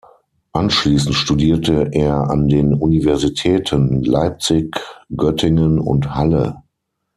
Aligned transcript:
Anschließend 0.53 1.13
studierte 1.13 1.89
er 1.91 2.31
an 2.31 2.47
den 2.47 2.73
Universitäten 2.73 4.01
Leipzig, 4.03 4.75
Göttingen 5.15 5.77
und 5.77 6.15
Halle. 6.15 6.63